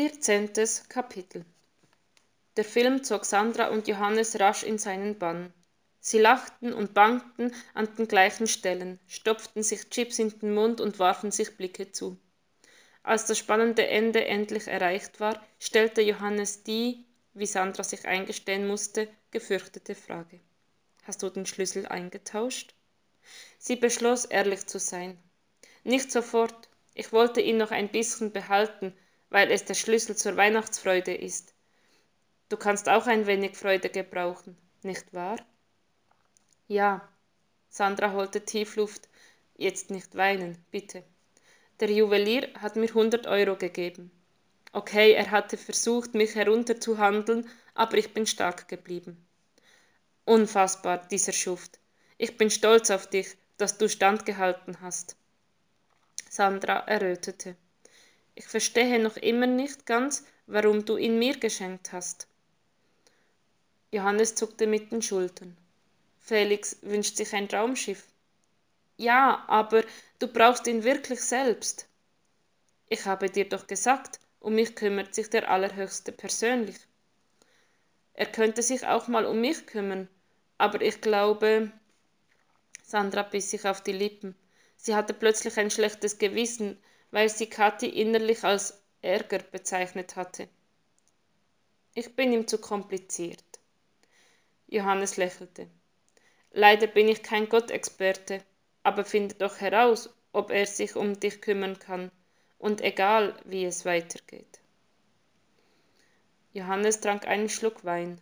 Vierzehntes 0.00 0.88
Kapitel 0.88 1.44
Der 2.56 2.62
Film 2.62 3.02
zog 3.02 3.24
Sandra 3.24 3.66
und 3.70 3.88
Johannes 3.88 4.38
rasch 4.38 4.62
in 4.62 4.78
seinen 4.78 5.18
Bann. 5.18 5.52
Sie 5.98 6.20
lachten 6.20 6.72
und 6.72 6.94
bangten 6.94 7.52
an 7.74 7.92
den 7.96 8.06
gleichen 8.06 8.46
Stellen, 8.46 9.00
stopften 9.08 9.64
sich 9.64 9.90
Chips 9.90 10.20
in 10.20 10.38
den 10.38 10.54
Mund 10.54 10.80
und 10.80 11.00
warfen 11.00 11.32
sich 11.32 11.56
Blicke 11.56 11.90
zu. 11.90 12.16
Als 13.02 13.26
das 13.26 13.38
spannende 13.38 13.88
Ende 13.88 14.24
endlich 14.24 14.68
erreicht 14.68 15.18
war, 15.18 15.44
stellte 15.58 16.00
Johannes 16.00 16.62
die, 16.62 17.04
wie 17.34 17.46
Sandra 17.46 17.82
sich 17.82 18.06
eingestehen 18.06 18.68
musste, 18.68 19.08
gefürchtete 19.32 19.96
Frage. 19.96 20.38
Hast 21.02 21.24
du 21.24 21.28
den 21.28 21.44
Schlüssel 21.44 21.86
eingetauscht? 21.86 22.72
Sie 23.58 23.74
beschloss, 23.74 24.26
ehrlich 24.26 24.64
zu 24.68 24.78
sein. 24.78 25.18
Nicht 25.82 26.12
sofort. 26.12 26.68
Ich 26.94 27.12
wollte 27.12 27.40
ihn 27.40 27.56
noch 27.56 27.72
ein 27.72 27.88
bisschen 27.88 28.30
behalten, 28.30 28.94
weil 29.30 29.50
es 29.50 29.64
der 29.64 29.74
Schlüssel 29.74 30.16
zur 30.16 30.36
Weihnachtsfreude 30.36 31.14
ist. 31.14 31.54
Du 32.48 32.56
kannst 32.56 32.88
auch 32.88 33.06
ein 33.06 33.26
wenig 33.26 33.56
Freude 33.56 33.90
gebrauchen, 33.90 34.56
nicht 34.82 35.12
wahr? 35.12 35.38
Ja. 36.66 37.08
Sandra 37.68 38.12
holte 38.12 38.44
tief 38.44 38.76
Luft. 38.76 39.08
Jetzt 39.54 39.90
nicht 39.90 40.14
weinen, 40.14 40.56
bitte. 40.70 41.04
Der 41.80 41.90
Juwelier 41.90 42.48
hat 42.60 42.76
mir 42.76 42.92
hundert 42.92 43.26
Euro 43.26 43.56
gegeben. 43.56 44.10
Okay, 44.72 45.12
er 45.12 45.30
hatte 45.30 45.56
versucht, 45.56 46.14
mich 46.14 46.34
herunterzuhandeln, 46.34 47.48
aber 47.74 47.96
ich 47.96 48.12
bin 48.12 48.26
stark 48.26 48.68
geblieben. 48.68 49.26
Unfassbar, 50.24 51.06
dieser 51.08 51.32
Schuft. 51.32 51.78
Ich 52.18 52.36
bin 52.36 52.50
stolz 52.50 52.90
auf 52.90 53.08
dich, 53.08 53.36
dass 53.56 53.78
du 53.78 53.88
standgehalten 53.88 54.80
hast. 54.80 55.16
Sandra 56.28 56.80
errötete. 56.80 57.56
Ich 58.38 58.46
verstehe 58.46 59.00
noch 59.00 59.16
immer 59.16 59.48
nicht 59.48 59.84
ganz, 59.84 60.24
warum 60.46 60.84
du 60.84 60.96
ihn 60.96 61.18
mir 61.18 61.36
geschenkt 61.36 61.90
hast. 61.90 62.28
Johannes 63.90 64.36
zuckte 64.36 64.68
mit 64.68 64.92
den 64.92 65.02
Schultern. 65.02 65.56
Felix 66.20 66.76
wünscht 66.82 67.16
sich 67.16 67.32
ein 67.32 67.48
Traumschiff. 67.48 68.04
Ja, 68.96 69.42
aber 69.48 69.82
du 70.20 70.28
brauchst 70.28 70.68
ihn 70.68 70.84
wirklich 70.84 71.20
selbst. 71.20 71.88
Ich 72.88 73.06
habe 73.06 73.28
dir 73.28 73.48
doch 73.48 73.66
gesagt, 73.66 74.20
um 74.38 74.54
mich 74.54 74.76
kümmert 74.76 75.16
sich 75.16 75.28
der 75.30 75.50
Allerhöchste 75.50 76.12
persönlich. 76.12 76.76
Er 78.14 78.26
könnte 78.26 78.62
sich 78.62 78.86
auch 78.86 79.08
mal 79.08 79.26
um 79.26 79.40
mich 79.40 79.66
kümmern, 79.66 80.08
aber 80.58 80.80
ich 80.80 81.00
glaube. 81.00 81.72
Sandra 82.84 83.24
biss 83.24 83.50
sich 83.50 83.66
auf 83.66 83.82
die 83.82 83.92
Lippen. 83.92 84.36
Sie 84.76 84.94
hatte 84.94 85.12
plötzlich 85.12 85.58
ein 85.58 85.72
schlechtes 85.72 86.18
Gewissen, 86.18 86.78
weil 87.10 87.28
sie 87.28 87.46
Kathi 87.46 87.86
innerlich 87.86 88.44
als 88.44 88.82
Ärger 89.02 89.38
bezeichnet 89.38 90.16
hatte. 90.16 90.48
Ich 91.94 92.14
bin 92.14 92.32
ihm 92.32 92.46
zu 92.46 92.58
kompliziert. 92.58 93.44
Johannes 94.66 95.16
lächelte. 95.16 95.68
Leider 96.52 96.86
bin 96.86 97.08
ich 97.08 97.22
kein 97.22 97.48
Gottexperte, 97.48 98.42
aber 98.82 99.04
finde 99.04 99.34
doch 99.36 99.60
heraus, 99.60 100.10
ob 100.32 100.50
er 100.50 100.66
sich 100.66 100.96
um 100.96 101.18
dich 101.18 101.40
kümmern 101.40 101.78
kann, 101.78 102.10
und 102.58 102.80
egal, 102.80 103.34
wie 103.44 103.64
es 103.64 103.84
weitergeht. 103.84 104.60
Johannes 106.52 107.00
trank 107.00 107.26
einen 107.26 107.48
Schluck 107.48 107.84
Wein. 107.84 108.20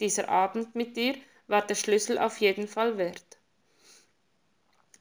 Dieser 0.00 0.28
Abend 0.28 0.74
mit 0.74 0.96
dir 0.96 1.14
war 1.46 1.66
der 1.66 1.74
Schlüssel 1.74 2.18
auf 2.18 2.40
jeden 2.40 2.66
Fall 2.66 2.98
wert. 2.98 3.38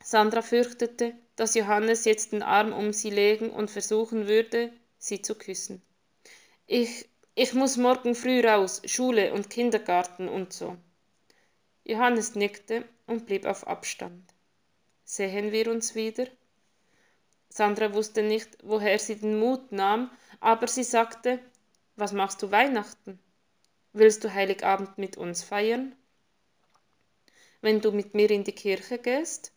Sandra 0.03 0.41
fürchtete, 0.41 1.13
dass 1.39 1.55
Johannes 1.55 2.03
jetzt 2.03 2.33
den 2.33 2.43
Arm 2.43 2.73
um 2.73 2.91
sie 2.91 3.09
legen 3.09 3.49
und 3.49 3.71
versuchen 3.71 4.27
würde, 4.27 4.73
sie 4.97 5.21
zu 5.21 5.35
küssen. 5.35 5.81
Ich, 6.67 7.07
ich 7.33 7.53
muss 7.53 7.77
morgen 7.77 8.13
früh 8.13 8.45
raus, 8.45 8.81
Schule 8.83 9.33
und 9.33 9.49
Kindergarten 9.49 10.27
und 10.27 10.51
so. 10.51 10.75
Johannes 11.85 12.35
nickte 12.35 12.83
und 13.07 13.25
blieb 13.25 13.45
auf 13.45 13.65
Abstand. 13.67 14.33
Sehen 15.05 15.53
wir 15.53 15.71
uns 15.71 15.95
wieder? 15.95 16.27
Sandra 17.47 17.93
wusste 17.93 18.21
nicht, 18.21 18.57
woher 18.61 18.99
sie 18.99 19.15
den 19.15 19.39
Mut 19.39 19.71
nahm, 19.71 20.11
aber 20.41 20.67
sie 20.67 20.83
sagte, 20.83 21.39
was 21.95 22.11
machst 22.11 22.41
du 22.41 22.51
Weihnachten? 22.51 23.17
Willst 23.93 24.25
du 24.25 24.33
Heiligabend 24.33 24.97
mit 24.97 25.15
uns 25.15 25.41
feiern? 25.41 25.95
Wenn 27.61 27.79
du 27.79 27.93
mit 27.93 28.13
mir 28.13 28.29
in 28.29 28.43
die 28.43 28.51
Kirche 28.51 28.99
gehst? 28.99 29.53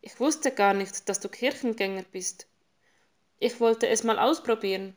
Ich 0.00 0.20
wusste 0.20 0.50
gar 0.50 0.74
nicht, 0.74 1.08
dass 1.08 1.20
du 1.20 1.28
Kirchengänger 1.28 2.04
bist. 2.12 2.46
Ich 3.38 3.60
wollte 3.60 3.88
es 3.88 4.04
mal 4.04 4.18
ausprobieren. 4.18 4.96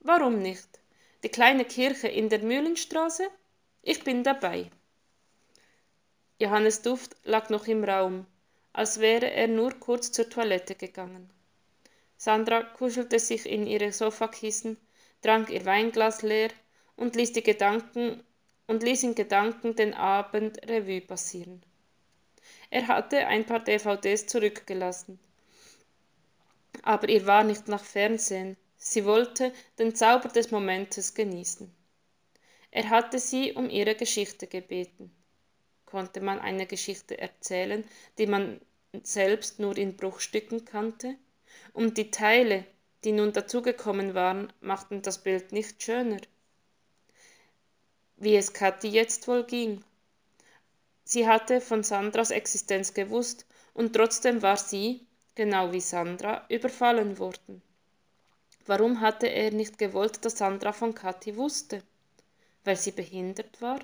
Warum 0.00 0.38
nicht? 0.40 0.68
Die 1.22 1.28
kleine 1.28 1.64
Kirche 1.64 2.08
in 2.08 2.28
der 2.28 2.40
Mühlenstraße? 2.40 3.28
Ich 3.82 4.04
bin 4.04 4.22
dabei. 4.24 4.70
Johannes 6.38 6.82
Duft 6.82 7.16
lag 7.24 7.50
noch 7.50 7.66
im 7.66 7.84
Raum, 7.84 8.26
als 8.72 9.00
wäre 9.00 9.30
er 9.30 9.48
nur 9.48 9.72
kurz 9.78 10.10
zur 10.10 10.28
Toilette 10.28 10.74
gegangen. 10.74 11.30
Sandra 12.16 12.62
kuschelte 12.62 13.18
sich 13.18 13.46
in 13.46 13.66
ihre 13.66 13.92
Sofakissen, 13.92 14.76
trank 15.22 15.50
ihr 15.50 15.64
Weinglas 15.64 16.22
leer 16.22 16.50
und 16.96 17.16
ließ 17.16 17.32
die 17.32 17.42
Gedanken 17.42 18.22
und 18.66 18.82
ließ 18.82 19.02
in 19.04 19.14
Gedanken 19.14 19.76
den 19.76 19.94
Abend 19.94 20.58
Revue 20.68 21.00
passieren. 21.00 21.62
Er 22.72 22.88
hatte 22.88 23.26
ein 23.26 23.44
paar 23.44 23.60
DVDs 23.60 24.26
zurückgelassen. 24.26 25.18
Aber 26.80 27.06
ihr 27.10 27.26
war 27.26 27.44
nicht 27.44 27.68
nach 27.68 27.84
Fernsehen. 27.84 28.56
Sie 28.78 29.04
wollte 29.04 29.52
den 29.78 29.94
Zauber 29.94 30.30
des 30.30 30.50
Momentes 30.50 31.12
genießen. 31.12 31.70
Er 32.70 32.88
hatte 32.88 33.18
sie 33.18 33.52
um 33.52 33.68
ihre 33.68 33.94
Geschichte 33.94 34.46
gebeten. 34.46 35.14
Konnte 35.84 36.22
man 36.22 36.38
eine 36.38 36.64
Geschichte 36.64 37.18
erzählen, 37.18 37.84
die 38.16 38.26
man 38.26 38.58
selbst 39.02 39.58
nur 39.58 39.76
in 39.76 39.94
Bruchstücken 39.98 40.64
kannte? 40.64 41.16
Und 41.74 41.98
die 41.98 42.10
Teile, 42.10 42.64
die 43.04 43.12
nun 43.12 43.34
dazugekommen 43.34 44.14
waren, 44.14 44.50
machten 44.62 45.02
das 45.02 45.22
Bild 45.22 45.52
nicht 45.52 45.82
schöner. 45.82 46.22
Wie 48.16 48.34
es 48.34 48.54
Kathi 48.54 48.88
jetzt 48.88 49.28
wohl 49.28 49.44
ging. 49.44 49.84
Sie 51.12 51.28
hatte 51.28 51.60
von 51.60 51.82
Sandras 51.82 52.30
Existenz 52.30 52.94
gewusst, 52.94 53.44
und 53.74 53.92
trotzdem 53.92 54.40
war 54.40 54.56
sie, 54.56 55.06
genau 55.34 55.70
wie 55.70 55.80
Sandra, 55.82 56.46
überfallen 56.48 57.18
worden. 57.18 57.60
Warum 58.64 59.02
hatte 59.02 59.26
er 59.26 59.50
nicht 59.50 59.76
gewollt, 59.76 60.24
dass 60.24 60.38
Sandra 60.38 60.72
von 60.72 60.94
Kathi 60.94 61.36
wusste? 61.36 61.82
Weil 62.64 62.76
sie 62.76 62.92
behindert 62.92 63.60
war? 63.60 63.80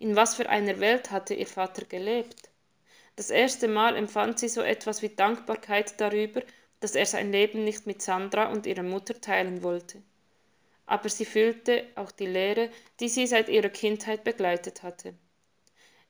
In 0.00 0.16
was 0.16 0.34
für 0.34 0.48
einer 0.48 0.80
Welt 0.80 1.12
hatte 1.12 1.34
ihr 1.34 1.46
Vater 1.46 1.84
gelebt? 1.84 2.50
Das 3.14 3.30
erste 3.30 3.68
Mal 3.68 3.94
empfand 3.94 4.40
sie 4.40 4.48
so 4.48 4.62
etwas 4.62 5.00
wie 5.00 5.10
Dankbarkeit 5.10 6.00
darüber, 6.00 6.42
dass 6.80 6.96
er 6.96 7.06
sein 7.06 7.30
Leben 7.30 7.62
nicht 7.62 7.86
mit 7.86 8.02
Sandra 8.02 8.50
und 8.50 8.66
ihrer 8.66 8.82
Mutter 8.82 9.20
teilen 9.20 9.62
wollte. 9.62 10.02
Aber 10.86 11.08
sie 11.08 11.24
fühlte 11.24 11.86
auch 11.94 12.10
die 12.10 12.26
Leere, 12.26 12.68
die 12.98 13.08
sie 13.08 13.28
seit 13.28 13.48
ihrer 13.48 13.68
Kindheit 13.68 14.24
begleitet 14.24 14.82
hatte. 14.82 15.14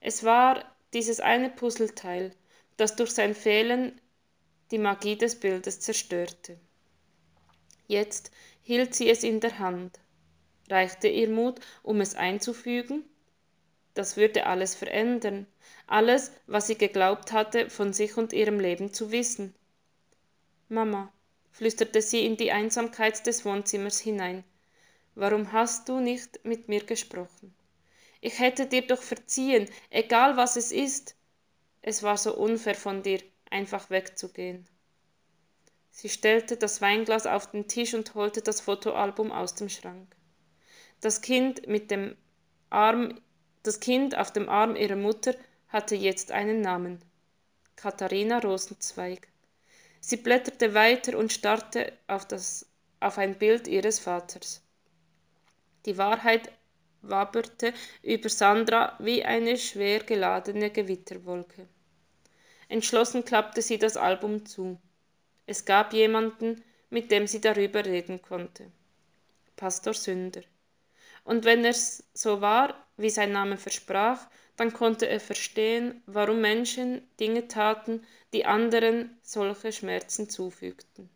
Es 0.04 0.24
war 0.24 0.64
dieses 0.94 1.20
eine 1.20 1.48
Puzzleteil, 1.48 2.34
das 2.76 2.96
durch 2.96 3.12
sein 3.12 3.36
Fehlen 3.36 4.00
die 4.72 4.78
Magie 4.78 5.16
des 5.16 5.38
Bildes 5.38 5.78
zerstörte. 5.78 6.58
Jetzt 7.86 8.32
hielt 8.62 8.96
sie 8.96 9.08
es 9.08 9.22
in 9.22 9.38
der 9.38 9.60
Hand. 9.60 10.00
Reichte 10.68 11.06
ihr 11.06 11.28
Mut, 11.28 11.60
um 11.84 12.00
es 12.00 12.16
einzufügen? 12.16 13.04
Das 13.94 14.16
würde 14.16 14.46
alles 14.46 14.74
verändern, 14.74 15.46
alles, 15.86 16.32
was 16.48 16.66
sie 16.66 16.76
geglaubt 16.76 17.30
hatte, 17.30 17.70
von 17.70 17.92
sich 17.92 18.16
und 18.16 18.32
ihrem 18.32 18.58
Leben 18.58 18.92
zu 18.92 19.12
wissen. 19.12 19.54
Mama, 20.68 21.12
flüsterte 21.52 22.02
sie 22.02 22.26
in 22.26 22.36
die 22.36 22.50
Einsamkeit 22.50 23.24
des 23.24 23.44
Wohnzimmers 23.44 24.00
hinein, 24.00 24.42
warum 25.14 25.52
hast 25.52 25.88
du 25.88 26.00
nicht 26.00 26.44
mit 26.44 26.68
mir 26.68 26.82
gesprochen? 26.82 27.54
Ich 28.24 28.38
hätte 28.38 28.66
dir 28.66 28.86
doch 28.86 29.02
verziehen, 29.02 29.68
egal 29.90 30.36
was 30.36 30.54
es 30.54 30.70
ist. 30.70 31.16
Es 31.82 32.04
war 32.04 32.16
so 32.16 32.36
unfair 32.36 32.76
von 32.76 33.02
dir, 33.02 33.20
einfach 33.50 33.90
wegzugehen. 33.90 34.64
Sie 35.90 36.08
stellte 36.08 36.56
das 36.56 36.80
Weinglas 36.80 37.26
auf 37.26 37.50
den 37.50 37.66
Tisch 37.66 37.94
und 37.94 38.14
holte 38.14 38.40
das 38.40 38.60
Fotoalbum 38.60 39.32
aus 39.32 39.56
dem 39.56 39.68
Schrank. 39.68 40.14
Das 41.00 41.20
Kind 41.20 41.66
mit 41.66 41.90
dem 41.90 42.16
Arm, 42.70 43.20
das 43.64 43.80
Kind 43.80 44.16
auf 44.16 44.32
dem 44.32 44.48
Arm 44.48 44.76
ihrer 44.76 44.96
Mutter 44.96 45.34
hatte 45.66 45.96
jetzt 45.96 46.30
einen 46.30 46.60
Namen. 46.60 47.04
Katharina 47.74 48.38
Rosenzweig. 48.38 49.26
Sie 49.98 50.16
blätterte 50.16 50.74
weiter 50.74 51.18
und 51.18 51.32
starrte 51.32 51.92
auf, 52.06 52.24
das, 52.28 52.70
auf 53.00 53.18
ein 53.18 53.36
Bild 53.36 53.66
ihres 53.66 53.98
Vaters. 53.98 54.62
Die 55.86 55.98
Wahrheit 55.98 56.52
wabberte 57.02 57.74
über 58.02 58.28
Sandra 58.28 58.96
wie 58.98 59.24
eine 59.24 59.56
schwer 59.58 60.00
geladene 60.00 60.70
Gewitterwolke. 60.70 61.68
Entschlossen 62.68 63.24
klappte 63.24 63.60
sie 63.60 63.78
das 63.78 63.96
Album 63.96 64.46
zu. 64.46 64.80
Es 65.46 65.64
gab 65.64 65.92
jemanden, 65.92 66.64
mit 66.90 67.10
dem 67.10 67.26
sie 67.26 67.40
darüber 67.40 67.84
reden 67.84 68.22
konnte. 68.22 68.70
Pastor 69.56 69.94
Sünder. 69.94 70.42
Und 71.24 71.44
wenn 71.44 71.64
es 71.64 72.04
so 72.14 72.40
war, 72.40 72.86
wie 72.96 73.10
sein 73.10 73.32
Name 73.32 73.56
versprach, 73.56 74.26
dann 74.56 74.72
konnte 74.72 75.08
er 75.08 75.20
verstehen, 75.20 76.02
warum 76.06 76.40
Menschen 76.40 77.06
Dinge 77.20 77.48
taten, 77.48 78.04
die 78.32 78.44
anderen 78.44 79.18
solche 79.22 79.72
Schmerzen 79.72 80.28
zufügten. 80.28 81.08